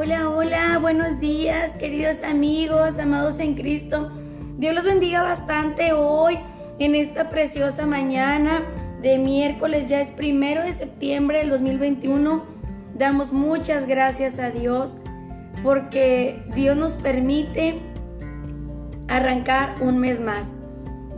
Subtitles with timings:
[0.00, 4.12] Hola, hola, buenos días, queridos amigos, amados en Cristo.
[4.56, 6.38] Dios los bendiga bastante hoy,
[6.78, 8.62] en esta preciosa mañana
[9.02, 12.44] de miércoles, ya es primero de septiembre del 2021.
[12.96, 14.98] Damos muchas gracias a Dios
[15.64, 17.80] porque Dios nos permite
[19.08, 20.52] arrancar un mes más.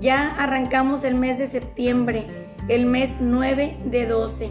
[0.00, 2.24] Ya arrancamos el mes de septiembre,
[2.68, 4.50] el mes 9 de 12.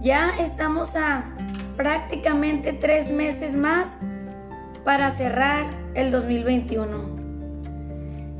[0.00, 1.32] Ya estamos a
[1.76, 3.96] prácticamente tres meses más
[4.84, 7.22] para cerrar el 2021.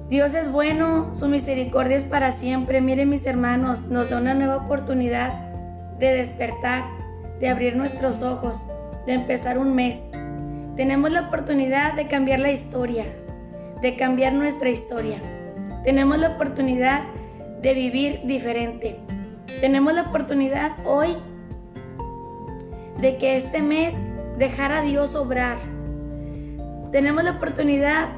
[0.09, 2.81] Dios es bueno, su misericordia es para siempre.
[2.81, 5.33] Miren mis hermanos, nos da una nueva oportunidad
[5.99, 6.85] de despertar,
[7.41, 8.67] de abrir nuestros ojos,
[9.07, 10.11] de empezar un mes.
[10.77, 13.05] Tenemos la oportunidad de cambiar la historia,
[13.81, 15.19] de cambiar nuestra historia.
[15.85, 17.05] Tenemos la oportunidad
[17.63, 19.01] de vivir diferente.
[19.61, 21.17] Tenemos la oportunidad hoy
[23.01, 23.95] de que este mes
[24.39, 25.59] dejara a Dios obrar.
[26.91, 28.09] Tenemos la oportunidad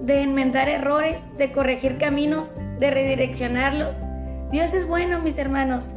[0.00, 3.94] de enmendar errores, de corregir caminos, de redireccionarlos.
[4.50, 5.90] Dios es bueno, mis hermanos.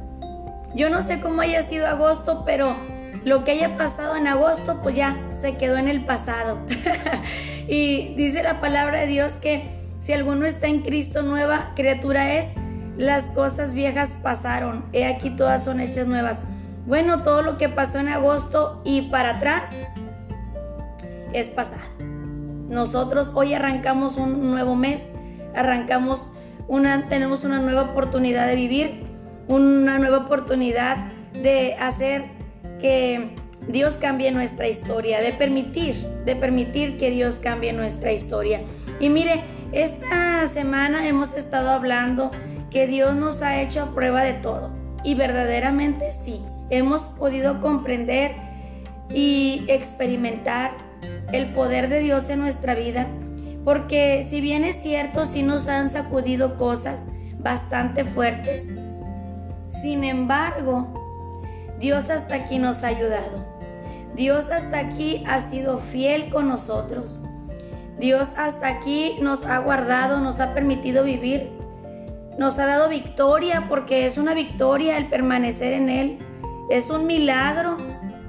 [0.75, 2.75] Yo no sé cómo haya sido agosto, pero
[3.23, 6.59] lo que haya pasado en agosto, pues ya se quedó en el pasado.
[7.67, 12.47] y dice la palabra de Dios que si alguno está en Cristo, nueva criatura es.
[12.97, 16.41] Las cosas viejas pasaron, he aquí todas son hechas nuevas.
[16.85, 19.69] Bueno, todo lo que pasó en agosto y para atrás
[21.31, 21.79] es pasar.
[22.67, 25.11] Nosotros hoy arrancamos un nuevo mes,
[25.55, 26.31] arrancamos
[26.67, 29.03] una, tenemos una nueva oportunidad de vivir,
[29.47, 30.97] una nueva oportunidad
[31.33, 32.25] de hacer
[32.79, 33.35] que
[33.67, 38.61] Dios cambie nuestra historia, de permitir, de permitir que Dios cambie nuestra historia.
[38.99, 42.31] Y mire, esta semana hemos estado hablando
[42.69, 44.71] que Dios nos ha hecho a prueba de todo.
[45.03, 46.41] Y verdaderamente sí,
[46.77, 48.31] hemos podido comprender
[49.13, 50.71] y experimentar
[51.31, 53.07] el poder de Dios en nuestra vida,
[53.63, 57.07] porque si bien es cierto, sí nos han sacudido cosas
[57.39, 58.67] bastante fuertes,
[59.67, 60.93] sin embargo,
[61.79, 63.53] Dios hasta aquí nos ha ayudado.
[64.15, 67.19] Dios hasta aquí ha sido fiel con nosotros.
[67.99, 71.51] Dios hasta aquí nos ha guardado, nos ha permitido vivir,
[72.37, 76.19] nos ha dado victoria porque es una victoria el permanecer en Él.
[76.73, 77.77] Es un milagro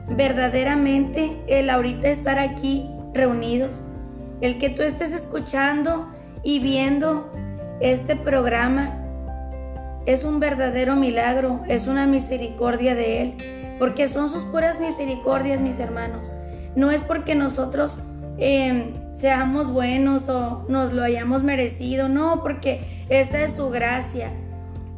[0.06, 3.80] verdaderamente el ahorita estar aquí reunidos,
[4.42, 6.10] el que tú estés escuchando
[6.42, 7.32] y viendo
[7.80, 8.98] este programa.
[10.04, 13.34] Es un verdadero milagro, es una misericordia de Él,
[13.78, 16.30] porque son sus puras misericordias, mis hermanos.
[16.76, 17.96] No es porque nosotros
[18.36, 24.30] em, seamos buenos o nos lo hayamos merecido, no, porque esa es su gracia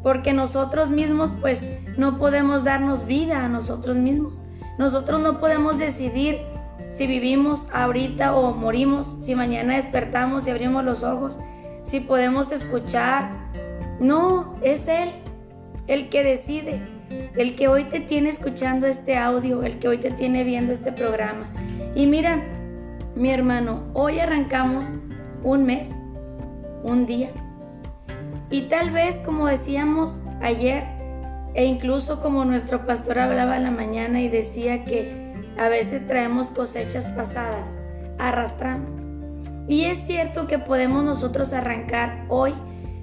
[0.02, 1.62] porque nosotros mismos pues
[1.96, 4.40] no podemos darnos vida a nosotros mismos.
[4.78, 6.38] Nosotros no podemos decidir
[6.88, 11.38] si vivimos ahorita o morimos, si mañana despertamos y abrimos los ojos,
[11.82, 13.30] si podemos escuchar.
[14.00, 15.10] No, es Él
[15.86, 16.80] el que decide,
[17.36, 20.92] el que hoy te tiene escuchando este audio, el que hoy te tiene viendo este
[20.92, 21.48] programa.
[21.94, 22.42] Y mira,
[23.14, 24.98] mi hermano, hoy arrancamos
[25.42, 25.90] un mes,
[26.82, 27.30] un día,
[28.50, 30.84] y tal vez, como decíamos ayer,
[31.54, 36.48] e incluso como nuestro pastor hablaba en la mañana y decía que a veces traemos
[36.48, 37.74] cosechas pasadas
[38.18, 38.92] arrastrando.
[39.68, 42.54] Y es cierto que podemos nosotros arrancar hoy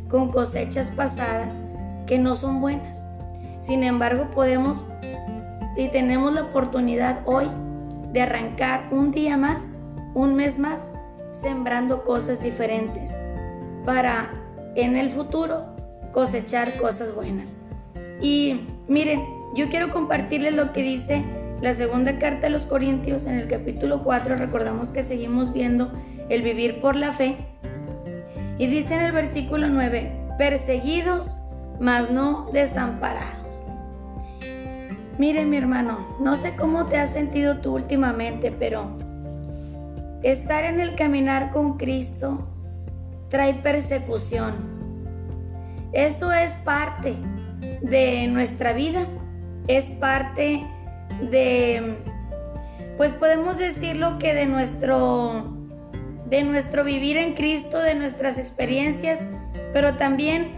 [0.07, 1.55] con cosechas pasadas
[2.05, 3.03] que no son buenas.
[3.59, 4.83] Sin embargo, podemos
[5.75, 7.47] y tenemos la oportunidad hoy
[8.11, 9.63] de arrancar un día más,
[10.13, 10.91] un mes más,
[11.31, 13.11] sembrando cosas diferentes
[13.83, 14.29] para
[14.75, 15.65] en el futuro
[16.11, 17.55] cosechar cosas buenas.
[18.21, 19.23] Y miren,
[19.55, 21.23] yo quiero compartirles lo que dice
[21.61, 24.35] la segunda carta de los Corintios en el capítulo 4.
[24.35, 25.91] Recordamos que seguimos viendo
[26.29, 27.37] el vivir por la fe.
[28.57, 31.35] Y dice en el versículo 9, perseguidos,
[31.79, 33.61] mas no desamparados.
[35.17, 38.97] Miren mi hermano, no sé cómo te has sentido tú últimamente, pero
[40.23, 42.47] estar en el caminar con Cristo
[43.33, 44.53] trae persecución.
[45.91, 47.15] Eso es parte
[47.81, 49.07] de nuestra vida,
[49.67, 50.63] es parte
[51.31, 51.97] de,
[52.95, 55.51] pues podemos decirlo que de nuestro,
[56.29, 59.21] de nuestro vivir en Cristo, de nuestras experiencias,
[59.73, 60.51] pero también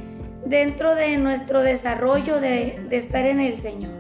[0.46, 3.94] dentro de nuestro desarrollo de, de estar en el Señor.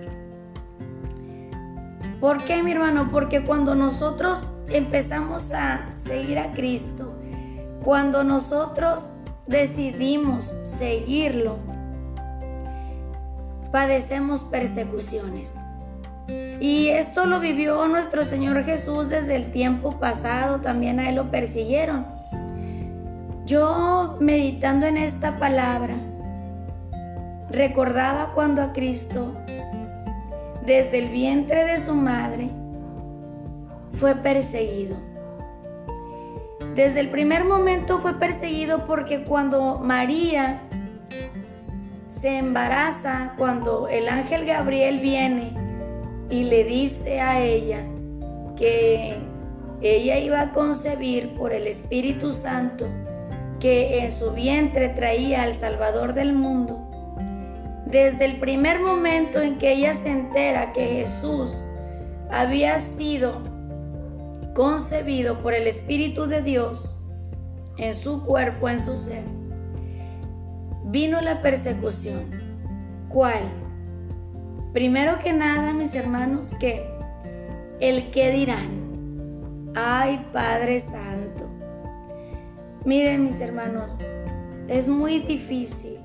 [2.19, 3.09] ¿Por qué, mi hermano?
[3.09, 7.14] Porque cuando nosotros empezamos a seguir a Cristo,
[7.85, 9.13] cuando nosotros
[9.45, 11.57] decidimos seguirlo,
[13.71, 15.55] padecemos persecuciones.
[16.59, 21.29] Y esto lo vivió nuestro Señor Jesús desde el tiempo pasado, también a Él lo
[21.29, 22.07] persiguieron.
[23.45, 25.93] Yo meditando en esta palabra,
[27.51, 29.31] recordaba cuando a Cristo,
[30.65, 32.49] desde el vientre de su madre,
[33.93, 35.14] fue perseguido.
[36.75, 40.61] Desde el primer momento fue perseguido porque cuando María
[42.09, 45.53] se embaraza, cuando el ángel Gabriel viene
[46.29, 47.85] y le dice a ella
[48.57, 49.15] que
[49.81, 52.87] ella iba a concebir por el Espíritu Santo
[53.61, 56.89] que en su vientre traía al Salvador del mundo,
[57.85, 61.63] desde el primer momento en que ella se entera que Jesús
[62.29, 63.54] había sido
[64.55, 66.95] concebido por el Espíritu de Dios
[67.77, 69.23] en su cuerpo, en su ser,
[70.85, 72.23] vino la persecución.
[73.09, 73.51] ¿Cuál?
[74.71, 76.89] Primero que nada, mis hermanos, que
[77.81, 79.73] el que dirán.
[79.75, 81.49] Ay, Padre Santo.
[82.85, 83.99] Miren, mis hermanos,
[84.69, 85.99] es muy difícil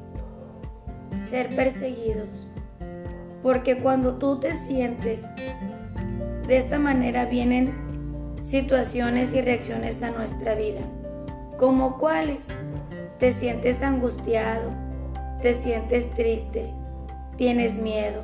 [1.21, 2.51] ser perseguidos.
[3.45, 5.25] Porque cuando tú te sientes
[6.49, 7.80] de esta manera vienen
[8.43, 10.81] situaciones y reacciones a nuestra vida.
[11.59, 12.47] ¿Como cuáles?
[13.19, 14.71] Te sientes angustiado,
[15.43, 16.73] te sientes triste,
[17.37, 18.23] tienes miedo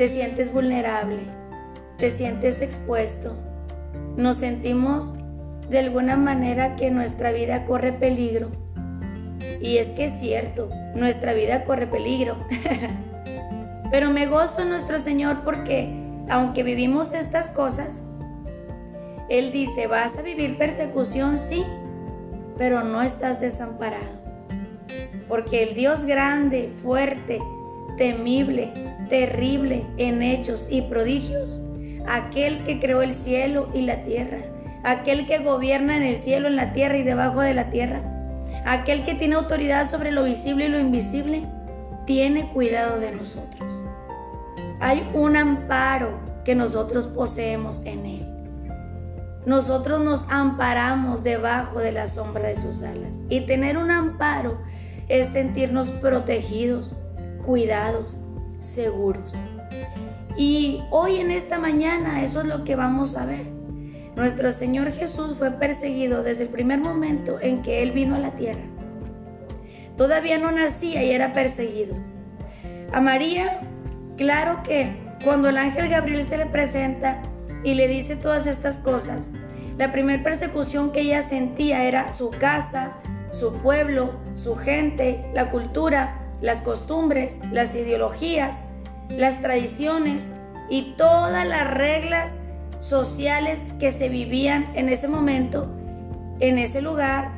[0.00, 1.18] te sientes vulnerable,
[1.98, 3.36] te sientes expuesto,
[4.16, 5.12] nos sentimos
[5.68, 8.48] de alguna manera que nuestra vida corre peligro.
[9.60, 12.38] Y es que es cierto, nuestra vida corre peligro.
[13.90, 15.94] Pero me gozo nuestro Señor porque
[16.30, 18.00] aunque vivimos estas cosas,
[19.30, 21.64] Él dice, vas a vivir persecución, sí,
[22.58, 24.20] pero no estás desamparado.
[25.28, 27.40] Porque el Dios grande, fuerte,
[27.96, 28.72] temible,
[29.08, 31.60] terrible en hechos y prodigios,
[32.08, 34.38] aquel que creó el cielo y la tierra,
[34.82, 38.02] aquel que gobierna en el cielo, en la tierra y debajo de la tierra,
[38.64, 41.46] aquel que tiene autoridad sobre lo visible y lo invisible,
[42.04, 43.84] tiene cuidado de nosotros.
[44.80, 48.29] Hay un amparo que nosotros poseemos en Él.
[49.50, 53.18] Nosotros nos amparamos debajo de la sombra de sus alas.
[53.28, 54.60] Y tener un amparo
[55.08, 56.94] es sentirnos protegidos,
[57.44, 58.16] cuidados,
[58.60, 59.34] seguros.
[60.36, 63.44] Y hoy en esta mañana eso es lo que vamos a ver.
[64.14, 68.30] Nuestro Señor Jesús fue perseguido desde el primer momento en que Él vino a la
[68.36, 68.62] tierra.
[69.96, 71.96] Todavía no nacía y era perseguido.
[72.92, 73.62] A María,
[74.16, 74.94] claro que
[75.24, 77.20] cuando el ángel Gabriel se le presenta
[77.64, 79.28] y le dice todas estas cosas,
[79.78, 82.92] la primera persecución que ella sentía era su casa,
[83.30, 88.56] su pueblo, su gente, la cultura, las costumbres, las ideologías,
[89.08, 90.30] las tradiciones
[90.68, 92.32] y todas las reglas
[92.80, 95.68] sociales que se vivían en ese momento,
[96.40, 97.30] en ese lugar,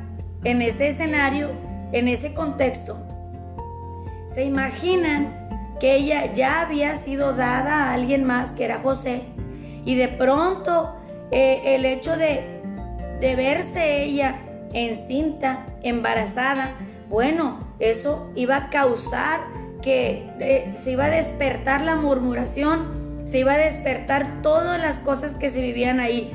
[0.43, 1.51] en ese escenario,
[1.91, 2.97] en ese contexto.
[4.27, 5.43] Se imaginan
[5.79, 9.23] que ella ya había sido dada a alguien más, que era José,
[9.85, 10.95] y de pronto
[11.31, 12.61] eh, el hecho de,
[13.21, 14.39] verse ella
[14.73, 16.71] encinta, embarazada,
[17.09, 19.41] bueno, eso iba a causar
[19.81, 25.35] que eh, se iba a despertar la murmuración, se iba a despertar todas las cosas
[25.35, 26.31] que se vivían ahí,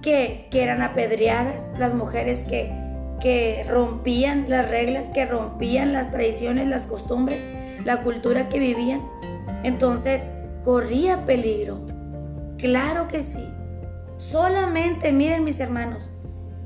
[0.00, 2.72] que, que eran apedreadas, las mujeres que,
[3.20, 7.46] que rompían las reglas, que rompían las tradiciones, las costumbres,
[7.84, 9.00] la cultura que vivían.
[9.62, 10.24] Entonces,
[10.64, 11.80] corría peligro.
[12.62, 13.44] Claro que sí.
[14.18, 16.10] Solamente, miren mis hermanos,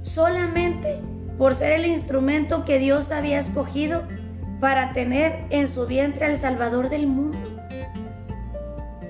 [0.03, 1.01] solamente
[1.39, 4.03] por ser el instrumento que Dios había escogido
[4.61, 7.39] para tener en su vientre al Salvador del mundo.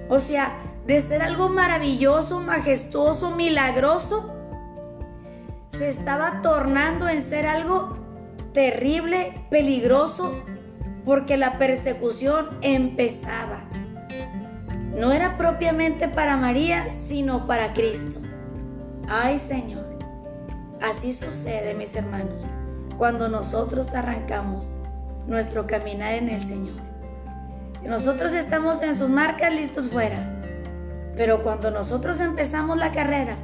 [0.08, 4.32] O sea, de ser algo maravilloso, majestuoso, milagroso,
[5.66, 7.98] se estaba tornando en ser algo
[8.52, 10.40] terrible, peligroso,
[11.04, 13.64] porque la persecución empezaba.
[14.96, 18.20] No era propiamente para María, sino para Cristo.
[19.08, 19.84] Ay Señor.
[20.80, 22.46] Así sucede, mis hermanos,
[22.96, 24.72] cuando nosotros arrancamos
[25.26, 26.76] nuestro caminar en el Señor.
[27.84, 30.40] Nosotros estamos en sus marcas listos fuera,
[31.14, 33.36] pero cuando nosotros empezamos la carrera,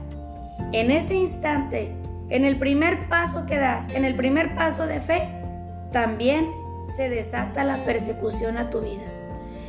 [0.73, 1.95] en ese instante,
[2.29, 5.29] en el primer paso que das, en el primer paso de fe,
[5.93, 6.51] también
[6.89, 9.12] se desata la persecución a tu vida.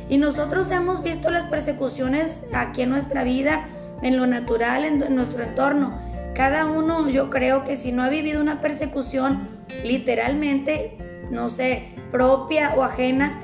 [0.08, 3.68] Y nosotros hemos visto las persecuciones aquí en nuestra vida,
[4.02, 5.98] en lo natural, en nuestro entorno.
[6.34, 9.48] Cada uno, yo creo que si no ha vivido una persecución,
[9.84, 10.98] literalmente,
[11.30, 13.40] no sé, propia o ajena,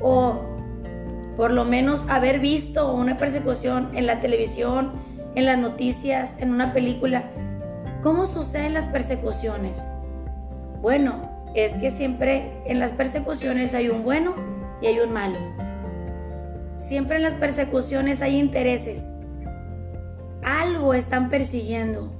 [0.00, 0.40] o
[1.36, 4.92] por lo menos haber visto una persecución en la televisión,
[5.34, 7.30] en las noticias, en una película.
[8.02, 9.84] ¿Cómo suceden las persecuciones?
[10.80, 14.34] Bueno, es que siempre en las persecuciones hay un bueno
[14.80, 15.38] y hay un malo.
[16.80, 19.04] Siempre en las persecuciones hay intereses.
[20.42, 22.10] Algo están persiguiendo.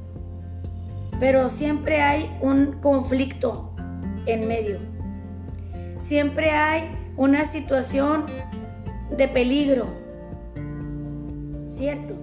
[1.18, 3.74] Pero siempre hay un conflicto
[4.26, 4.78] en medio.
[5.96, 8.26] Siempre hay una situación
[9.16, 9.86] de peligro.
[11.66, 12.14] ¿Cierto?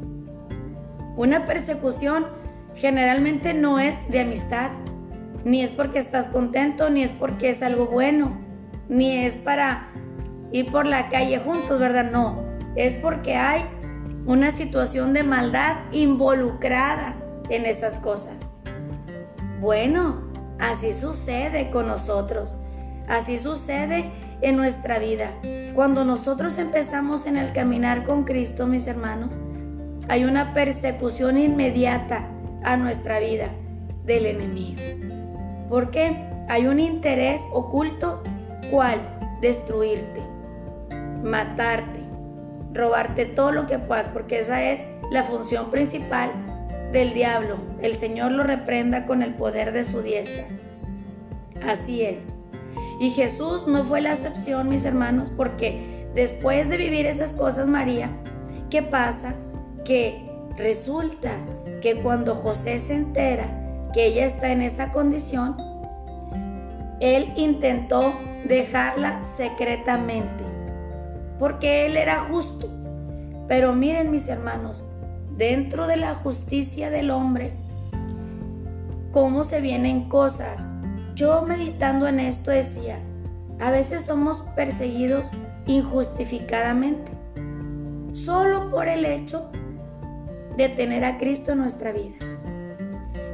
[1.16, 2.28] Una persecución
[2.76, 4.70] generalmente no es de amistad,
[5.44, 8.38] ni es porque estás contento, ni es porque es algo bueno,
[8.90, 9.90] ni es para
[10.52, 12.12] ir por la calle juntos, ¿verdad?
[12.12, 12.44] No,
[12.76, 13.64] es porque hay
[14.26, 17.16] una situación de maldad involucrada
[17.50, 18.36] en esas cosas.
[19.62, 20.22] Bueno,
[20.60, 22.56] así sucede con nosotros,
[23.08, 24.12] así sucede
[24.42, 25.32] en nuestra vida.
[25.74, 29.32] Cuando nosotros empezamos en el caminar con Cristo, mis hermanos,
[30.10, 32.28] hay una persecución inmediata
[32.64, 33.50] a nuestra vida
[34.06, 34.82] del enemigo.
[35.70, 36.28] ¿Por qué?
[36.48, 38.24] Hay un interés oculto,
[38.72, 39.00] ¿cuál?
[39.42, 40.22] Destruirte,
[41.28, 42.00] matarte,
[42.74, 46.32] robarte todo lo que puedas, porque esa es la función principal
[46.92, 47.58] del diablo.
[47.82, 50.46] El Señor lo reprenda con el poder de su diestra.
[51.68, 52.28] Así es.
[53.00, 58.10] Y Jesús no fue la excepción, mis hermanos, porque después de vivir esas cosas, María,
[58.70, 59.36] ¿qué pasa?
[59.86, 61.32] Que resulta
[61.82, 63.48] que cuando José se entera
[63.94, 65.56] que ella está en esa condición,
[67.00, 70.44] él intentó dejarla secretamente,
[71.40, 72.70] porque él era justo.
[73.48, 74.88] Pero miren mis hermanos,
[75.38, 77.54] dentro de la justicia del hombre,
[79.12, 80.68] cómo se vienen cosas.
[81.16, 83.00] Yo meditando en esto decía,
[83.60, 85.32] a veces somos perseguidos
[85.66, 87.12] injustificadamente,
[88.12, 89.50] solo por el hecho
[90.58, 92.16] de tener a Cristo en nuestra vida.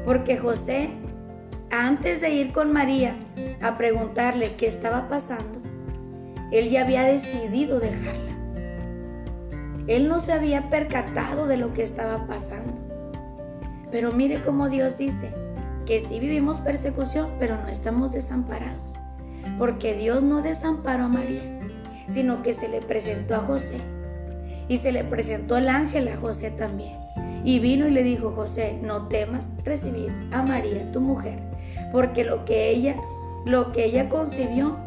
[0.05, 0.89] Porque José,
[1.71, 3.15] antes de ir con María
[3.61, 5.62] a preguntarle qué estaba pasando,
[6.53, 8.31] él ya había decidido dejarla.
[9.87, 12.73] Él no se había percatado de lo que estaba pasando.
[13.91, 15.31] Pero mire cómo Dios dice
[15.87, 18.93] que sí vivimos persecución, pero no estamos desamparados.
[19.57, 21.41] Porque Dios no desamparó a María,
[22.07, 23.79] sino que se le presentó a José.
[24.67, 26.95] Y se le presentó el ángel a José también.
[27.43, 31.39] Y vino y le dijo, José, no temas recibir a María, tu mujer,
[31.91, 32.95] porque lo que ella,
[33.43, 34.77] lo que ella concibió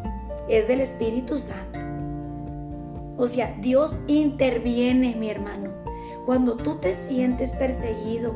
[0.49, 1.79] es del Espíritu Santo.
[3.17, 5.71] O sea, Dios interviene, mi hermano.
[6.25, 8.35] Cuando tú te sientes perseguido,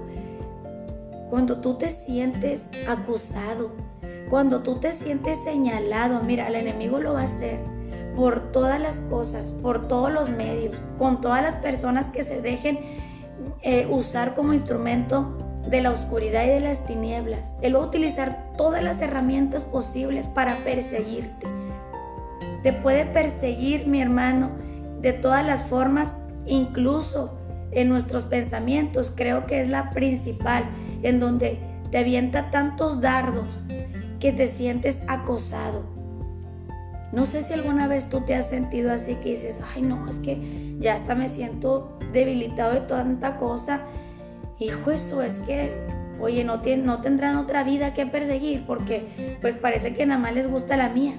[1.29, 3.71] cuando tú te sientes acusado,
[4.29, 7.59] cuando tú te sientes señalado, mira, el enemigo lo va a hacer
[8.15, 12.79] por todas las cosas, por todos los medios, con todas las personas que se dejen
[13.61, 15.37] eh, usar como instrumento
[15.67, 17.53] de la oscuridad y de las tinieblas.
[17.61, 21.50] Él va a utilizar todas las herramientas posibles para perseguirte.
[22.63, 24.51] Te puede perseguir, mi hermano,
[25.01, 26.15] de todas las formas,
[26.45, 27.37] incluso
[27.71, 30.65] en nuestros pensamientos, creo que es la principal,
[31.03, 33.59] en donde te avienta tantos dardos
[34.19, 35.83] que te sientes acosado.
[37.11, 40.19] No sé si alguna vez tú te has sentido así que dices, ay no, es
[40.19, 43.81] que ya hasta me siento debilitado de tanta cosa.
[44.59, 45.73] Hijo, eso es que,
[46.21, 50.49] oye, no, no tendrán otra vida que perseguir porque pues parece que nada más les
[50.49, 51.17] gusta la mía.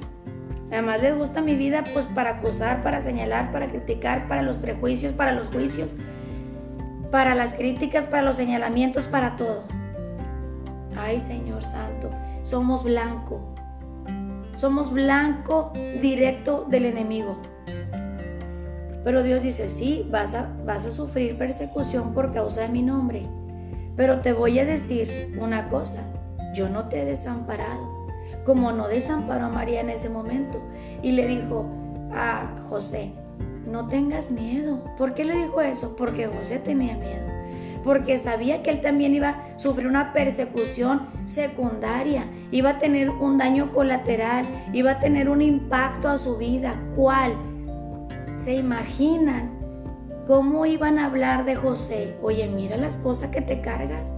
[0.72, 5.12] Además les gusta mi vida pues para acusar, para señalar, para criticar, para los prejuicios,
[5.12, 5.94] para los juicios,
[7.10, 9.64] para las críticas, para los señalamientos, para todo.
[10.96, 12.10] Ay Señor Santo,
[12.42, 13.54] somos blanco.
[14.54, 17.36] Somos blanco directo del enemigo.
[19.04, 23.24] Pero Dios dice, sí, vas a, vas a sufrir persecución por causa de mi nombre.
[23.94, 25.98] Pero te voy a decir una cosa,
[26.54, 27.91] yo no te he desamparado
[28.44, 30.60] como no desamparó a María en ese momento.
[31.02, 31.66] Y le dijo
[32.12, 33.12] a José,
[33.66, 34.82] no tengas miedo.
[34.98, 35.96] ¿Por qué le dijo eso?
[35.96, 37.26] Porque José tenía miedo.
[37.84, 43.38] Porque sabía que él también iba a sufrir una persecución secundaria, iba a tener un
[43.38, 46.76] daño colateral, iba a tener un impacto a su vida.
[46.94, 47.34] ¿Cuál?
[48.34, 49.50] ¿Se imaginan
[50.26, 52.16] cómo iban a hablar de José?
[52.22, 54.14] Oye, mira la esposa que te cargas.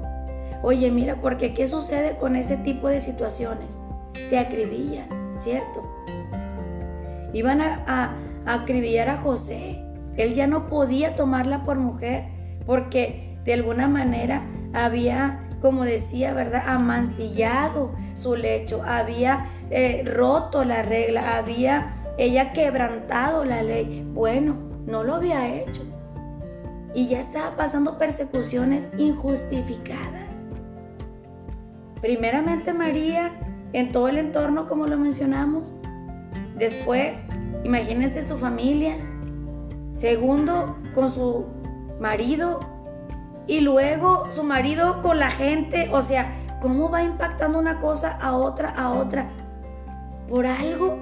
[0.62, 3.78] Oye, mira, porque ¿qué sucede con ese tipo de situaciones?
[4.30, 5.82] Te acribillan, ¿cierto?
[7.32, 8.16] Iban a,
[8.46, 9.80] acribillar a José.
[10.16, 12.24] Él ya no podía tomarla por mujer
[12.66, 14.42] porque de alguna manera
[14.72, 16.62] había, como decía, ¿verdad?
[16.66, 24.06] Amancillado su lecho, había eh, roto la regla, había ella quebrantado la ley.
[24.12, 24.56] Bueno,
[24.86, 25.82] no lo había hecho.
[26.94, 30.48] Y ya estaba pasando persecuciones injustificadas.
[32.00, 33.32] Primeramente María,
[33.74, 35.74] en todo el entorno como lo mencionamos.
[36.56, 37.22] Después,
[37.64, 38.96] imagínense su familia.
[39.96, 41.46] Segundo, con su
[42.00, 42.60] marido.
[43.46, 45.90] Y luego su marido con la gente.
[45.92, 49.28] O sea, ¿cómo va impactando una cosa a otra, a otra?
[50.28, 50.98] Por algo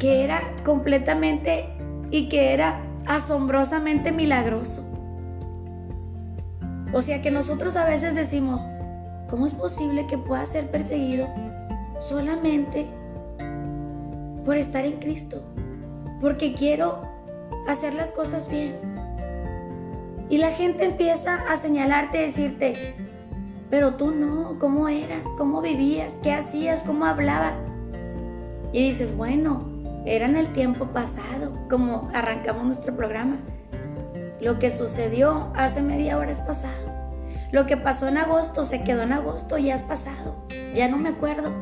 [0.00, 1.72] que era completamente
[2.10, 4.82] y que era asombrosamente milagroso.
[6.92, 8.66] O sea que nosotros a veces decimos,
[9.28, 11.28] ¿cómo es posible que pueda ser perseguido
[11.98, 12.86] solamente
[14.44, 15.42] por estar en Cristo?
[16.20, 17.02] Porque quiero
[17.68, 18.76] hacer las cosas bien.
[20.28, 22.94] Y la gente empieza a señalarte, decirte,
[23.70, 25.26] pero tú no, ¿cómo eras?
[25.36, 26.14] ¿Cómo vivías?
[26.22, 26.82] ¿Qué hacías?
[26.82, 27.62] ¿Cómo hablabas?
[28.72, 29.60] Y dices, bueno,
[30.04, 33.38] era en el tiempo pasado, como arrancamos nuestro programa.
[34.40, 36.95] Lo que sucedió hace media hora es pasado.
[37.52, 40.46] Lo que pasó en agosto se quedó en agosto, ya es pasado.
[40.74, 41.52] Ya no me acuerdo.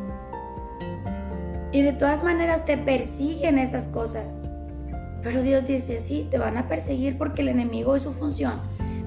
[1.72, 4.36] Y de todas maneras te persiguen esas cosas.
[5.22, 8.60] Pero Dios dice, sí, te van a perseguir porque el enemigo es su función.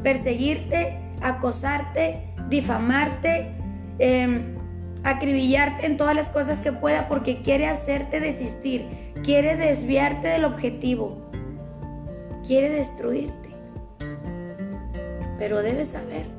[0.03, 3.55] Perseguirte, acosarte, difamarte,
[3.99, 4.55] eh,
[5.03, 11.31] acribillarte en todas las cosas que pueda porque quiere hacerte desistir, quiere desviarte del objetivo,
[12.45, 13.49] quiere destruirte.
[15.39, 16.36] Pero debes saber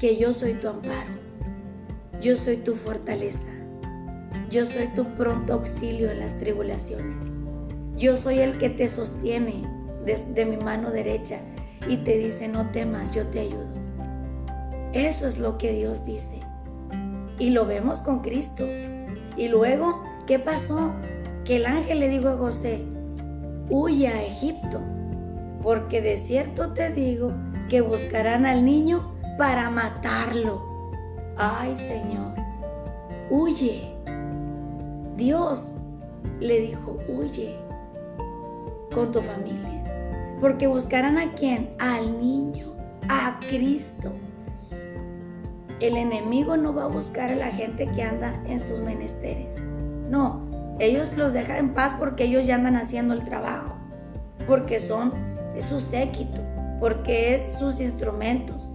[0.00, 1.12] que yo soy tu amparo,
[2.22, 3.48] yo soy tu fortaleza,
[4.48, 7.22] yo soy tu pronto auxilio en las tribulaciones,
[7.96, 9.62] yo soy el que te sostiene
[10.06, 11.38] desde mi mano derecha
[11.86, 13.74] y te dice no temas, yo te ayudo.
[14.94, 16.40] Eso es lo que Dios dice.
[17.38, 18.66] Y lo vemos con Cristo.
[19.36, 20.92] Y luego, ¿qué pasó?
[21.44, 22.80] Que el ángel le dijo a José,
[23.68, 24.80] huye a Egipto,
[25.62, 27.34] porque de cierto te digo
[27.68, 30.60] que buscarán al niño para matarlo.
[31.38, 32.34] Ay Señor,
[33.30, 33.96] huye.
[35.16, 35.72] Dios
[36.40, 37.56] le dijo, huye
[38.94, 39.82] con tu familia,
[40.42, 41.70] porque buscarán a quién?
[41.78, 42.74] Al niño,
[43.08, 44.12] a Cristo.
[45.80, 49.58] El enemigo no va a buscar a la gente que anda en sus menesteres.
[50.10, 50.42] No,
[50.80, 53.74] ellos los dejan en paz porque ellos ya andan haciendo el trabajo,
[54.46, 55.12] porque son
[55.58, 56.42] su séquito,
[56.78, 58.70] porque es sus instrumentos.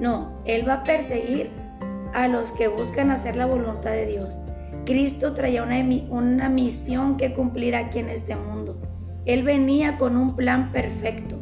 [0.00, 1.50] No, Él va a perseguir
[2.14, 4.38] a los que buscan hacer la voluntad de Dios.
[4.84, 5.78] Cristo traía una,
[6.10, 8.80] una misión que cumplir aquí en este mundo.
[9.26, 11.36] Él venía con un plan perfecto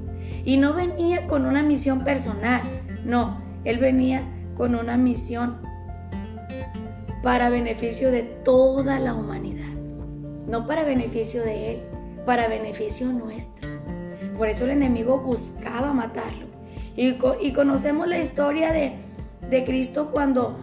[0.45, 2.63] y no venía con una misión personal,
[3.05, 4.23] no, él venía
[4.57, 5.59] con una misión
[7.23, 9.75] para beneficio de toda la humanidad,
[10.47, 11.83] no para beneficio de Él,
[12.25, 13.69] para beneficio nuestro.
[14.39, 16.46] Por eso el enemigo buscaba matarlo.
[16.97, 17.13] Y,
[17.53, 18.95] conocemos la historia de,
[19.51, 20.59] de Cristo cuando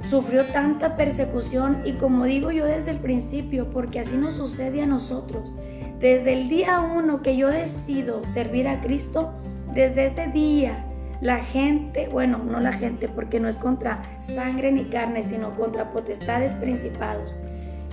[0.00, 4.86] sufrió tanta persecución y como digo yo desde el principio, porque así nos sucede a
[4.86, 5.52] nosotros.
[6.00, 9.32] Desde el día uno que yo decido servir a Cristo,
[9.74, 10.84] desde ese día
[11.20, 15.92] la gente, bueno, no la gente, porque no es contra sangre ni carne, sino contra
[15.92, 17.36] potestades principados.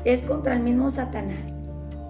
[0.03, 1.55] Es contra el mismo Satanás,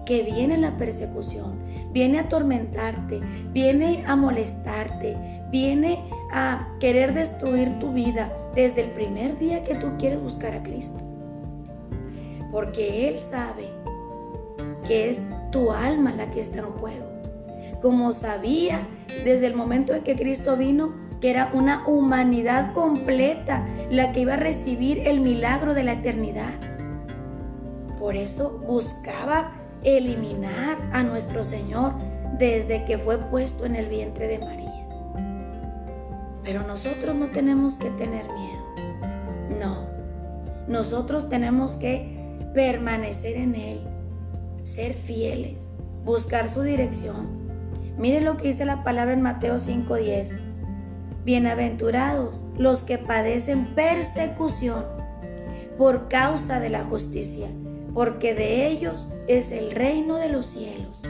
[0.04, 1.58] que viene la persecución,
[1.92, 3.20] viene a atormentarte,
[3.52, 5.16] viene a molestarte,
[5.50, 10.62] viene a querer destruir tu vida desde el primer día que tú quieres buscar a
[10.62, 11.04] Cristo.
[12.50, 13.68] Porque Él sabe
[14.86, 17.06] que es tu alma la que está en juego.
[17.80, 18.86] Como sabía
[19.24, 24.34] desde el momento en que Cristo vino, que era una humanidad completa la que iba
[24.34, 26.52] a recibir el milagro de la eternidad.
[27.98, 29.52] Por eso buscaba
[29.84, 31.92] eliminar a nuestro Señor
[32.38, 34.86] desde que fue puesto en el vientre de María.
[36.42, 38.64] Pero nosotros no tenemos que tener miedo.
[39.60, 39.86] No,
[40.68, 43.80] nosotros tenemos que permanecer en Él,
[44.62, 45.68] ser fieles,
[46.04, 47.44] buscar su dirección
[47.96, 50.34] Miren lo que dice la palabra en Mateo 5:10.
[51.24, 54.84] Bienaventurados los que padecen persecución
[55.78, 57.48] por causa de la justicia,
[57.94, 61.02] porque de ellos es el reino de los cielos.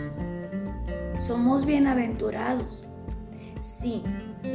[1.18, 2.84] Somos bienaventurados.
[3.60, 4.02] Sí,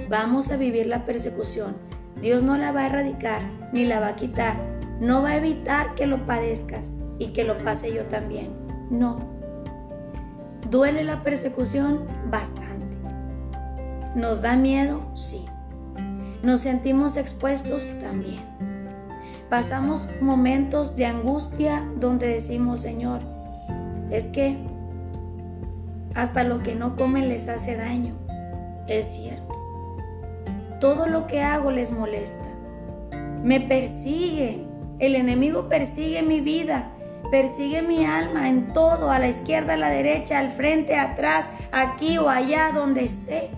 [0.08, 1.76] vamos a vivir la persecución.
[2.22, 3.42] Dios no la va a erradicar
[3.74, 4.56] ni la va a quitar.
[5.02, 8.54] No va a evitar que lo padezcas y que lo pase yo también.
[8.90, 9.40] No
[10.70, 12.06] ¿Duele la persecución?
[12.30, 12.96] Bastante.
[14.16, 15.02] ¿Nos da miedo?
[15.16, 15.46] Sí.
[16.44, 17.88] ¿Nos sentimos expuestos?
[18.00, 18.49] También.
[19.50, 23.22] Pasamos momentos de angustia donde decimos, Señor,
[24.12, 24.58] es que
[26.16, 28.14] hasta lo que no comen les hace daño.
[28.88, 29.56] Es cierto.
[30.80, 32.46] Todo lo que hago les molesta.
[33.44, 34.66] Me persigue.
[35.00, 36.92] El enemigo persigue mi vida.
[37.32, 42.18] Persigue mi alma en todo, a la izquierda, a la derecha, al frente, atrás, aquí
[42.18, 43.50] o allá, donde esté.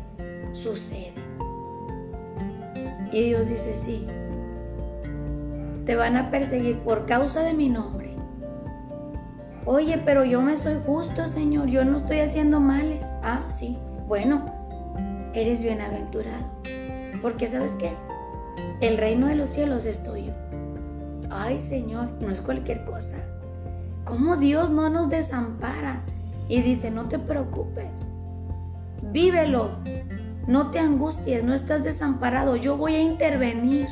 [0.51, 1.13] Sucede.
[3.13, 4.05] Y Dios dice, sí,
[5.85, 8.15] te van a perseguir por causa de mi nombre.
[9.65, 13.05] Oye, pero yo me soy justo, Señor, yo no estoy haciendo males.
[13.23, 14.45] Ah, sí, bueno,
[15.33, 16.45] eres bienaventurado.
[17.21, 17.93] Porque sabes qué?
[18.81, 20.33] El reino de los cielos es tuyo.
[21.29, 23.15] Ay, Señor, no es cualquier cosa.
[24.03, 26.01] ¿Cómo Dios no nos desampara?
[26.49, 27.91] Y dice, no te preocupes,
[29.13, 29.77] vívelo,
[30.47, 33.87] no te angusties, no estás desamparado, yo voy a intervenir.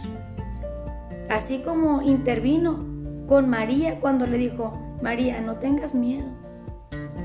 [1.30, 2.84] Así como intervino
[3.28, 6.28] con María cuando le dijo, María, no tengas miedo.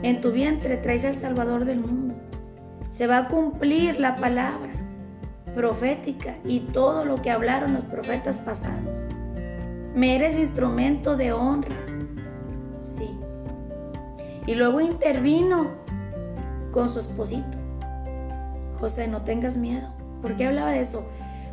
[0.03, 2.15] En tu vientre traes al Salvador del mundo.
[2.91, 4.73] Se va a cumplir la palabra
[5.55, 9.07] profética y todo lo que hablaron los profetas pasados.
[9.95, 11.77] Me eres instrumento de honra.
[12.83, 13.09] Sí.
[14.47, 15.71] Y luego intervino
[16.73, 17.57] con su esposito.
[18.79, 19.89] José, no tengas miedo.
[20.21, 21.07] ¿Por qué hablaba de eso?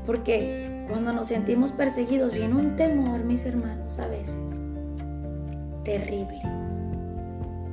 [0.05, 4.59] Porque cuando nos sentimos perseguidos viene un temor, mis hermanos, a veces.
[5.85, 6.41] Terrible.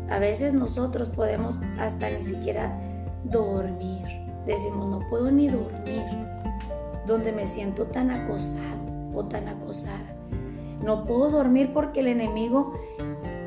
[0.08, 2.80] A veces nosotros podemos hasta ni siquiera
[3.24, 4.04] dormir.
[4.46, 6.04] Decimos, no puedo ni dormir.
[7.08, 8.78] Donde me siento tan acosado
[9.12, 10.14] o tan acosada.
[10.80, 12.72] No puedo dormir porque el enemigo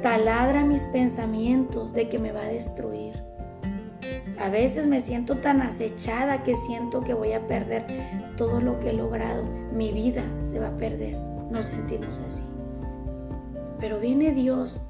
[0.02, 3.14] taladra mis pensamientos de que me va a destruir.
[4.42, 7.86] A veces me siento tan acechada que siento que voy a perder
[8.38, 9.44] todo lo que he logrado.
[9.72, 11.16] Mi vida se va a perder.
[11.52, 12.42] Nos sentimos así.
[13.80, 14.82] Pero viene Dios,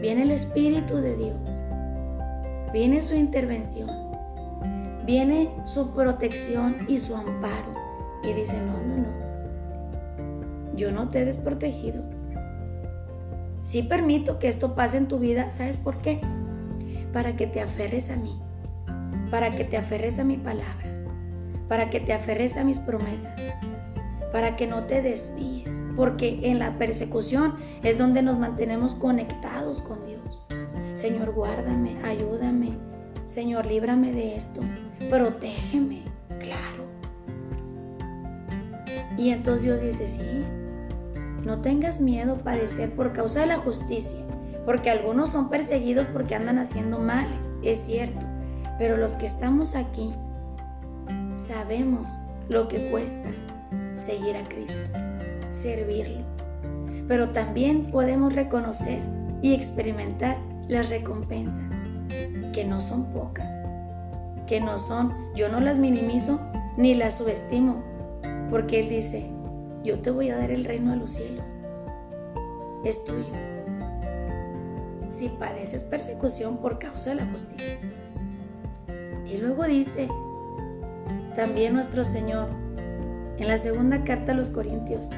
[0.00, 1.36] viene el Espíritu de Dios,
[2.72, 3.90] viene su intervención,
[5.04, 7.72] viene su protección y su amparo.
[8.22, 10.76] Y dice, no, no, no.
[10.76, 12.04] Yo no te he desprotegido.
[13.60, 15.50] Sí permito que esto pase en tu vida.
[15.50, 16.20] ¿Sabes por qué?
[17.12, 18.43] Para que te aferres a mí
[19.34, 20.86] para que te aferres a mi palabra,
[21.66, 23.34] para que te aferres a mis promesas,
[24.30, 30.06] para que no te desvíes, porque en la persecución es donde nos mantenemos conectados con
[30.06, 30.40] Dios.
[30.94, 32.78] Señor, guárdame, ayúdame.
[33.26, 34.60] Señor, líbrame de esto.
[35.10, 36.02] Protégeme,
[36.38, 36.84] claro.
[39.18, 40.44] Y entonces Dios dice, sí,
[41.44, 44.20] no tengas miedo padecer por causa de la justicia,
[44.64, 48.33] porque algunos son perseguidos porque andan haciendo males, es cierto.
[48.78, 50.12] Pero los que estamos aquí
[51.36, 52.16] sabemos
[52.48, 53.30] lo que cuesta
[53.96, 54.90] seguir a Cristo,
[55.52, 56.24] servirlo.
[57.08, 59.00] Pero también podemos reconocer
[59.42, 60.36] y experimentar
[60.68, 61.74] las recompensas,
[62.52, 63.52] que no son pocas,
[64.46, 66.40] que no son, yo no las minimizo
[66.76, 67.82] ni las subestimo,
[68.50, 69.30] porque Él dice,
[69.82, 71.54] yo te voy a dar el reino de los cielos,
[72.84, 73.32] es tuyo.
[75.10, 77.78] Si padeces persecución por causa de la justicia.
[79.34, 80.06] Y luego dice
[81.34, 82.46] también nuestro Señor
[83.36, 85.10] en la segunda carta a los Corintios,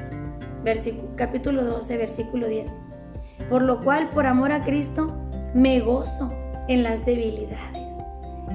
[1.15, 2.65] capítulo 12, versículo 10.
[3.47, 5.15] Por lo cual, por amor a Cristo,
[5.53, 6.33] me gozo
[6.67, 7.95] en las debilidades,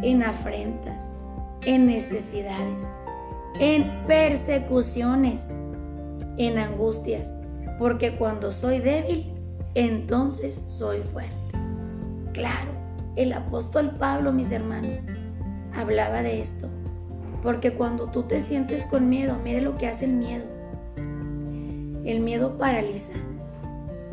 [0.03, 1.09] en afrentas,
[1.65, 2.83] en necesidades,
[3.61, 5.49] en persecuciones,
[6.39, 7.33] en angustias,
[7.79, 9.33] porque cuando soy débil,
[9.77, 11.33] entonces soy fuerte.
[12.33, 12.73] Claro,
[13.15, 15.05] el apóstol Pablo, mis hermanos,
[15.75, 16.69] hablaba de esto.
[17.43, 20.45] Porque cuando tú te sientes con miedo, mire lo que hace el miedo.
[22.05, 23.15] El miedo paraliza.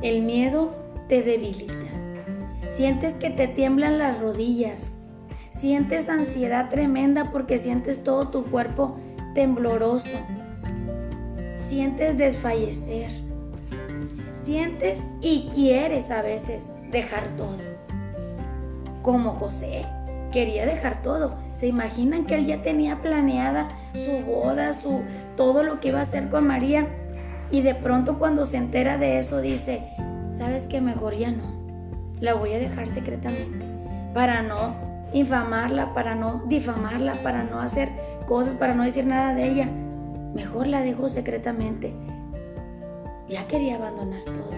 [0.02, 0.74] El miedo
[1.08, 1.74] te debilita.
[2.70, 4.94] Sientes que te tiemblan las rodillas.
[5.50, 8.98] Sientes ansiedad tremenda porque sientes todo tu cuerpo
[9.36, 10.18] tembloroso.
[11.56, 13.12] Sientes desfallecer.
[14.34, 17.58] Sientes y quieres a veces dejar todo.
[19.04, 19.86] Como José
[20.32, 21.38] quería dejar todo.
[21.54, 25.02] ¿Se imaginan que él ya tenía planeada su boda, su
[25.36, 26.88] todo lo que iba a hacer con María?
[27.52, 29.82] Y de pronto cuando se entera de eso dice,
[30.32, 30.82] ¿sabes qué?
[30.82, 31.60] Mejor ya no.
[32.20, 33.66] La voy a dejar secretamente
[34.14, 34.76] para no
[35.14, 37.90] infamarla, para no difamarla, para no hacer
[38.28, 39.68] cosas, para no decir nada de ella.
[40.36, 41.94] Mejor la dejo secretamente.
[43.28, 44.52] Ya quería abandonar todo.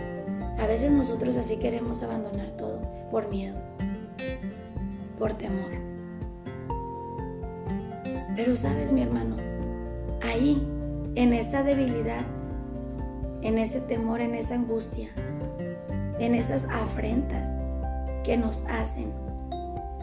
[0.60, 3.71] A veces nosotros así queremos abandonar todo por miedo
[5.22, 5.70] por temor.
[8.36, 9.38] Pero sabes, mi hermano,
[10.24, 10.68] ahí,
[11.14, 12.26] en esa debilidad,
[13.44, 15.10] en ese temor, en esa angustia,
[16.18, 17.48] en esas afrentas
[18.24, 19.12] que nos hacen,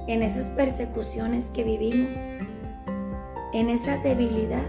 [0.07, 2.17] en esas persecuciones que vivimos,
[3.53, 4.67] en esa debilidad,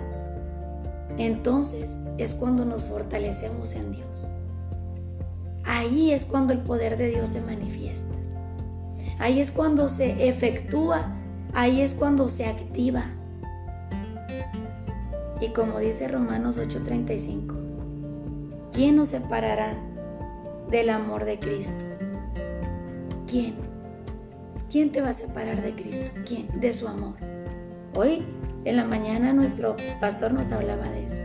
[1.20, 4.32] entonces es cuando nos fortalecemos en Dios.
[5.64, 8.19] Ahí es cuando el poder de Dios se manifiesta.
[9.20, 11.14] Ahí es cuando se efectúa,
[11.54, 13.06] ahí es cuando se activa.
[15.42, 17.56] Y como dice Romanos 8:35,
[18.72, 19.74] ¿quién nos separará
[20.72, 21.86] del amor de Cristo?
[23.28, 23.56] ¿Quién?
[24.72, 26.12] ¿Quién te va a separar de Cristo?
[26.26, 26.48] ¿Quién?
[26.60, 27.16] De su amor.
[27.96, 28.24] Hoy
[28.66, 31.24] en la mañana nuestro pastor nos hablaba de eso.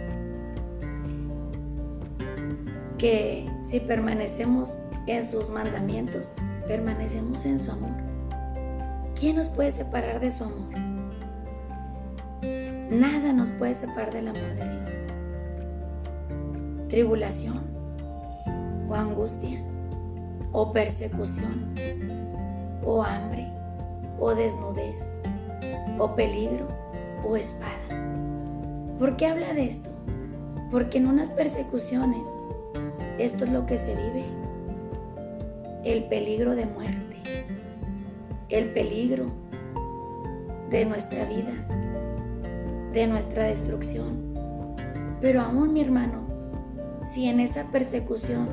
[2.98, 6.32] Que si permanecemos en sus mandamientos,
[6.66, 7.90] permanecemos en su amor.
[9.18, 10.74] ¿Quién nos puede separar de su amor?
[12.90, 14.90] Nada nos puede separar del amor de Dios.
[16.88, 17.62] Tribulación
[18.88, 19.60] o angustia
[20.52, 21.74] o persecución
[22.84, 23.48] o hambre
[24.18, 25.12] o desnudez
[25.98, 26.68] o peligro
[27.24, 27.72] o espada.
[28.98, 29.90] ¿Por qué habla de esto?
[30.70, 32.28] Porque en unas persecuciones
[33.18, 34.43] esto es lo que se vive.
[35.84, 37.16] El peligro de muerte,
[38.48, 39.26] el peligro
[40.70, 41.52] de nuestra vida,
[42.92, 44.34] de nuestra destrucción.
[45.20, 46.22] Pero aún mi hermano,
[47.06, 48.48] si en esa persecución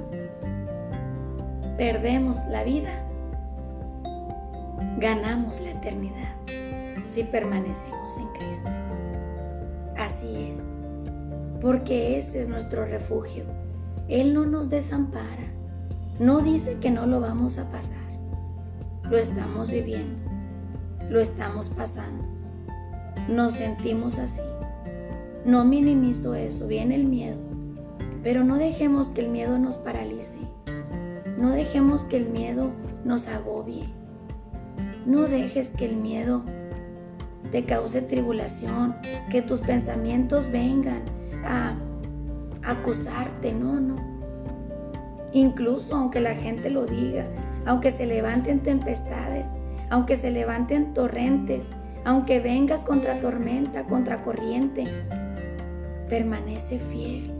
[1.78, 2.91] perdemos la vida,
[5.00, 6.36] ganamos la eternidad
[7.12, 8.70] si permanecemos en Cristo.
[9.98, 10.60] Así es,
[11.60, 13.44] porque ese es nuestro refugio.
[14.08, 15.52] Él no nos desampara,
[16.22, 17.98] no dice que no lo vamos a pasar.
[19.10, 20.22] Lo estamos viviendo,
[21.10, 22.24] lo estamos pasando.
[23.28, 24.42] Nos sentimos así.
[25.46, 27.38] No minimizo eso, viene el miedo,
[28.22, 30.38] pero no dejemos que el miedo nos paralice.
[31.40, 32.70] No dejemos que el miedo
[33.04, 33.90] nos agobie.
[35.08, 36.44] No dejes que el miedo
[37.52, 38.96] te cause tribulación,
[39.32, 41.02] que tus pensamientos vengan
[41.44, 41.74] a
[42.64, 44.11] acusarte, no, no.
[45.34, 47.26] Incluso aunque la gente lo diga,
[47.65, 49.50] aunque se levanten tempestades,
[49.89, 51.67] aunque se levanten torrentes,
[52.04, 54.84] aunque vengas contra tormenta, contra corriente,
[56.10, 57.32] permanece fiel.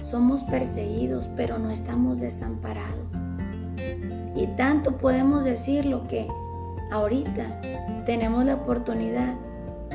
[0.00, 3.06] Somos perseguidos, pero no estamos desamparados.
[4.34, 6.26] Y tanto podemos decir lo que
[6.90, 7.60] ahorita
[8.06, 9.34] tenemos la oportunidad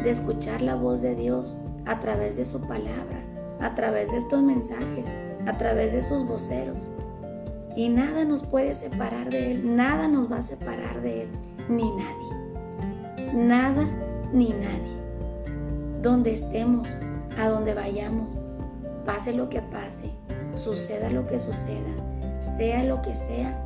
[0.03, 3.21] de escuchar la voz de Dios a través de su palabra,
[3.59, 5.05] a través de estos mensajes,
[5.47, 6.89] a través de sus voceros.
[7.75, 11.29] Y nada nos puede separar de Él, nada nos va a separar de Él,
[11.69, 13.33] ni nadie.
[13.33, 13.87] Nada
[14.33, 14.97] ni nadie.
[16.01, 16.87] Donde estemos,
[17.37, 18.37] a donde vayamos,
[19.05, 20.11] pase lo que pase,
[20.53, 23.63] suceda lo que suceda, sea lo que sea,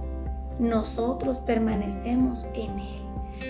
[0.59, 3.01] nosotros permanecemos en Él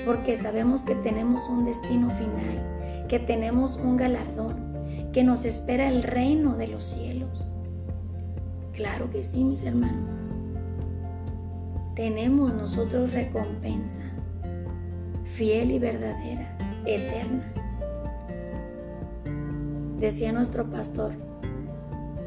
[0.06, 6.04] porque sabemos que tenemos un destino final, que tenemos un galardón, que nos espera el
[6.04, 7.21] reino de los cielos.
[8.82, 10.16] Claro que sí, mis hermanos.
[11.94, 14.02] Tenemos nosotros recompensa,
[15.24, 17.54] fiel y verdadera, eterna.
[20.00, 21.12] Decía nuestro pastor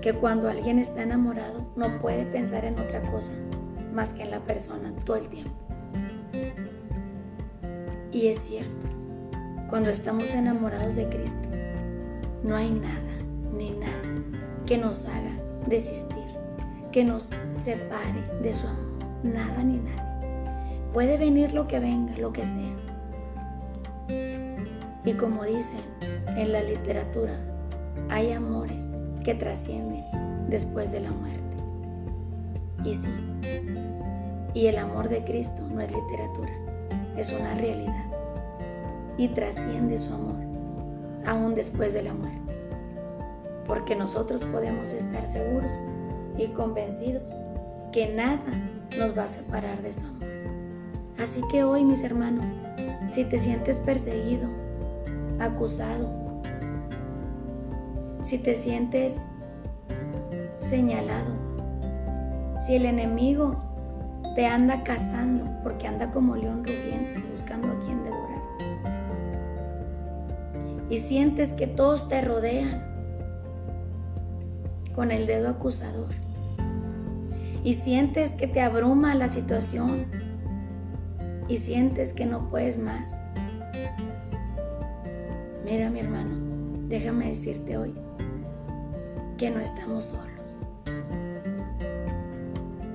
[0.01, 3.33] que cuando alguien está enamorado no puede pensar en otra cosa
[3.93, 5.59] más que en la persona todo el tiempo.
[8.13, 8.87] Y es cierto,
[9.71, 11.49] cuando estamos enamorados de Cristo,
[12.45, 13.01] no hay nada
[13.53, 14.03] ni nada
[14.67, 15.33] que nos haga
[15.67, 16.24] desistir,
[16.95, 19.05] que nos separe de su amor.
[19.25, 20.89] Nada ni nadie.
[20.93, 22.77] Puede venir lo que venga, lo que sea.
[25.05, 25.81] Y como dicen
[26.37, 27.33] en la literatura,
[28.11, 28.91] hay amores
[29.25, 30.05] que trascienden
[30.49, 31.43] después de la muerte.
[32.85, 33.11] Y sí,
[34.55, 36.53] y el amor de Cristo no es literatura,
[37.17, 38.05] es una realidad
[39.19, 40.45] y trasciende su amor,
[41.27, 42.55] aún después de la muerte.
[43.67, 45.77] Porque nosotros podemos estar seguros
[46.37, 47.33] y convencidos
[47.93, 48.43] que nada
[48.99, 50.25] nos va a separar de su amor.
[51.19, 52.45] Así que hoy, mis hermanos,
[53.09, 54.49] si te sientes perseguido,
[55.39, 56.09] acusado,
[58.23, 59.21] si te sientes
[60.61, 61.35] señalado,
[62.61, 63.57] si el enemigo
[64.35, 68.43] te anda cazando porque anda como león rugiente buscando a quien devorar.
[70.91, 72.83] Y sientes que todos te rodean
[74.95, 76.24] con el dedo acusador.
[77.65, 80.07] Y sientes que te abruma la situación.
[81.49, 83.13] Y sientes que no puedes más.
[85.65, 86.37] Mira mi hermano,
[86.89, 87.95] déjame decirte hoy
[89.37, 90.35] que no estamos solos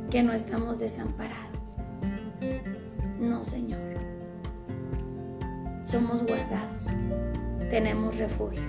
[0.09, 1.75] que no estamos desamparados.
[3.19, 3.79] No, Señor.
[5.83, 6.87] Somos guardados.
[7.69, 8.61] Tenemos refugio.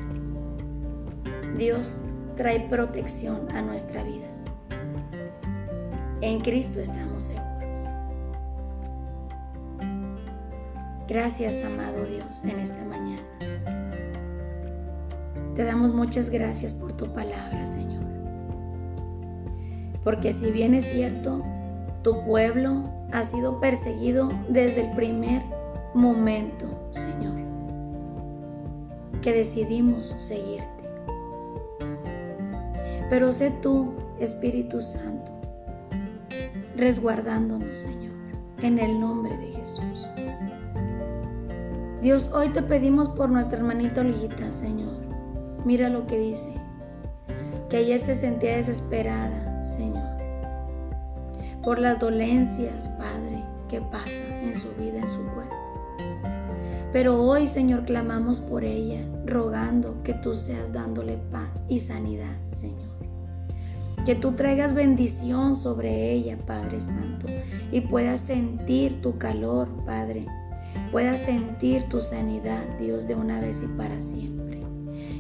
[1.57, 1.99] Dios
[2.37, 4.30] trae protección a nuestra vida.
[6.23, 7.87] En Cristo estamos seguros.
[11.09, 13.23] Gracias, amado Dios, en esta mañana.
[15.57, 18.05] Te damos muchas gracias por tu palabra, Señor.
[20.05, 21.43] Porque si bien es cierto,
[22.03, 25.43] tu pueblo ha sido perseguido desde el primer
[25.95, 27.39] momento, Señor,
[29.23, 30.69] que decidimos seguirte.
[33.09, 35.40] Pero sé tú, Espíritu Santo,
[36.81, 38.15] resguardándonos, Señor,
[38.63, 40.09] en el nombre de Jesús.
[42.01, 44.97] Dios, hoy te pedimos por nuestra hermanita Olguita, Señor.
[45.67, 46.55] Mira lo que dice,
[47.69, 50.09] que ayer se sentía desesperada, Señor,
[51.63, 55.57] por las dolencias, Padre, que pasan en su vida, en su cuerpo.
[56.95, 62.90] Pero hoy, Señor, clamamos por ella, rogando que tú seas dándole paz y sanidad, Señor.
[64.07, 67.27] Que tú traigas bendición sobre ella, Padre Santo,
[67.71, 70.27] y puedas sentir tu calor, Padre.
[70.91, 74.63] Puedas sentir tu sanidad, Dios, de una vez y para siempre.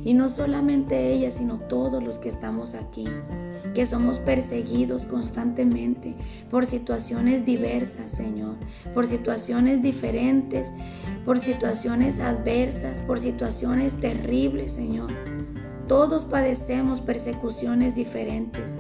[0.03, 3.05] Y no solamente ella, sino todos los que estamos aquí,
[3.75, 6.16] que somos perseguidos constantemente
[6.51, 8.57] por situaciones diversas, Señor,
[8.95, 10.71] por situaciones diferentes,
[11.25, 15.11] por situaciones adversas, por situaciones terribles, Señor.
[15.90, 18.72] Todos padecemos persecuciones diferentes.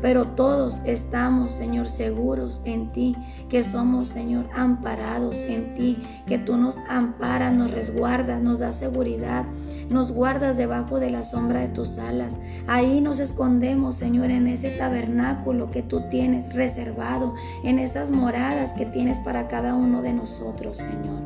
[0.00, 3.16] Pero todos estamos, Señor, seguros en ti,
[3.48, 5.98] que somos, Señor, amparados en ti,
[6.28, 9.46] que tú nos amparas, nos resguardas, nos das seguridad,
[9.88, 12.36] nos guardas debajo de la sombra de tus alas.
[12.68, 18.86] Ahí nos escondemos, Señor, en ese tabernáculo que tú tienes reservado, en esas moradas que
[18.86, 21.18] tienes para cada uno de nosotros, Señor.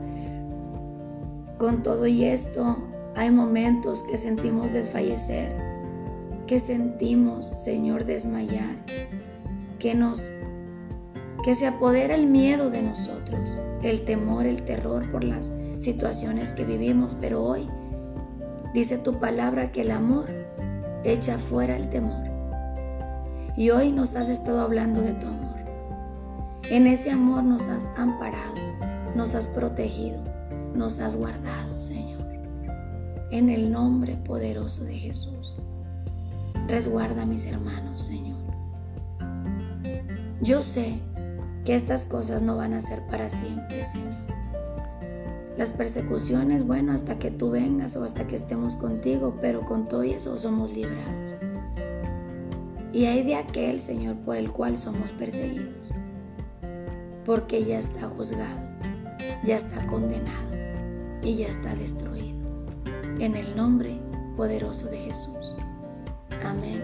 [1.58, 2.78] Con todo y esto,
[3.16, 5.74] hay momentos que sentimos desfallecer
[6.46, 8.76] que sentimos, Señor, desmayar,
[9.78, 10.22] que nos
[11.44, 16.64] que se apodera el miedo de nosotros, el temor, el terror por las situaciones que
[16.64, 17.66] vivimos, pero hoy
[18.72, 20.24] dice tu palabra que el amor
[21.04, 22.24] echa fuera el temor.
[23.58, 25.58] Y hoy nos has estado hablando de tu amor.
[26.70, 28.54] En ese amor nos has amparado,
[29.14, 30.18] nos has protegido,
[30.74, 32.13] nos has guardado, Señor.
[33.34, 35.56] En el nombre poderoso de Jesús.
[36.68, 38.38] Resguarda a mis hermanos, Señor.
[40.40, 41.00] Yo sé
[41.64, 44.14] que estas cosas no van a ser para siempre, Señor.
[45.58, 50.04] Las persecuciones, bueno, hasta que tú vengas o hasta que estemos contigo, pero con todo
[50.04, 51.34] eso somos librados.
[52.92, 55.90] Y hay de aquel, Señor, por el cual somos perseguidos,
[57.26, 58.60] porque ya está juzgado,
[59.44, 60.54] ya está condenado
[61.20, 62.23] y ya está destruido.
[63.18, 64.00] En el nombre
[64.36, 65.56] poderoso de Jesús.
[66.44, 66.82] Amén.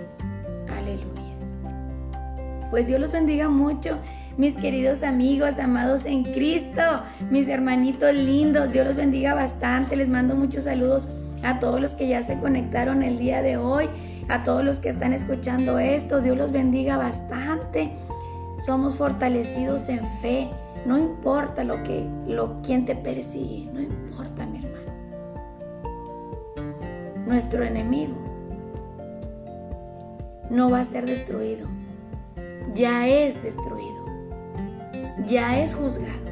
[0.76, 2.68] Aleluya.
[2.70, 3.98] Pues Dios los bendiga mucho.
[4.36, 6.82] Mis queridos amigos, amados en Cristo,
[7.30, 9.96] mis hermanitos lindos, Dios los bendiga bastante.
[9.96, 11.08] Les mando muchos saludos
[11.42, 13.88] a todos los que ya se conectaron el día de hoy,
[14.28, 16.20] a todos los que están escuchando esto.
[16.22, 17.92] Dios los bendiga bastante.
[18.64, 20.48] Somos fortalecidos en fe.
[20.86, 24.49] No importa lo que lo quien te persigue, no importa.
[27.30, 28.16] Nuestro enemigo
[30.50, 31.68] no va a ser destruido.
[32.74, 34.04] Ya es destruido.
[35.26, 36.24] Ya es juzgado.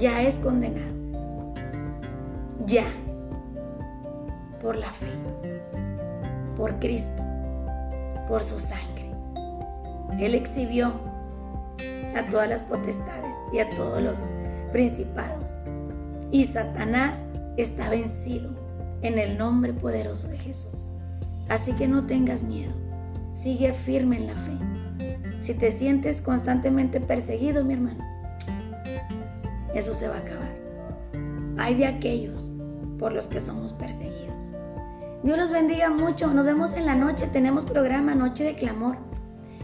[0.00, 0.96] Ya es condenado.
[2.66, 2.86] Ya.
[4.60, 5.12] Por la fe.
[6.56, 7.22] Por Cristo.
[8.26, 9.08] Por su sangre.
[10.18, 10.92] Él exhibió
[12.16, 14.18] a todas las potestades y a todos los
[14.72, 15.52] principados.
[16.32, 17.24] Y Satanás
[17.56, 18.65] está vencido
[19.06, 20.88] en el nombre poderoso de Jesús.
[21.48, 22.72] Así que no tengas miedo.
[23.34, 24.52] Sigue firme en la fe.
[25.40, 28.04] Si te sientes constantemente perseguido, mi hermano,
[29.74, 30.56] eso se va a acabar.
[31.58, 32.50] Hay de aquellos
[32.98, 34.52] por los que somos perseguidos.
[35.22, 36.32] Dios los bendiga mucho.
[36.32, 37.26] Nos vemos en la noche.
[37.26, 38.96] Tenemos programa Noche de Clamor.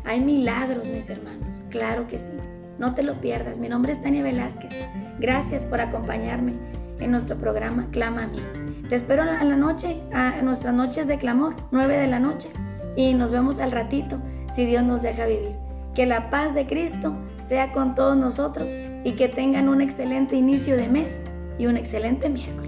[0.05, 1.61] Hay milagros, mis hermanos.
[1.71, 2.33] Claro que sí.
[2.79, 3.59] No te lo pierdas.
[3.59, 4.75] Mi nombre es Tania Velázquez.
[5.19, 6.55] Gracias por acompañarme
[6.99, 8.62] en nuestro programa Clama a mí.
[8.93, 12.51] Te espero en la noche, a nuestras noches de clamor, 9 de la noche
[12.95, 14.19] y nos vemos al ratito
[14.55, 15.57] si Dios nos deja vivir.
[15.95, 20.77] Que la paz de Cristo sea con todos nosotros y que tengan un excelente inicio
[20.77, 21.23] de mes
[21.59, 22.62] y un excelente miércoles.